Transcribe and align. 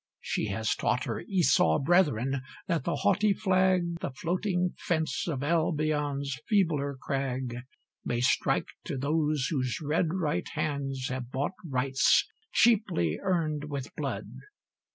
She 0.19 0.47
has 0.47 0.73
taught 0.73 1.03
Her 1.03 1.19
Esau 1.27 1.77
brethren 1.77 2.41
that 2.65 2.85
the 2.85 2.95
haughty 2.95 3.33
flag, 3.33 3.99
The 3.99 4.09
floating 4.09 4.73
fence 4.79 5.27
of 5.27 5.43
Albion's 5.43 6.39
feebler 6.47 6.97
crag, 6.99 7.57
May 8.03 8.19
strike 8.21 8.69
to 8.85 8.97
those 8.97 9.49
whose 9.51 9.79
red 9.79 10.15
right 10.15 10.49
hands 10.53 11.09
have 11.09 11.29
bought 11.29 11.53
Rights 11.63 12.25
cheaply 12.51 13.19
earned 13.21 13.65
with 13.65 13.95
blood. 13.95 14.25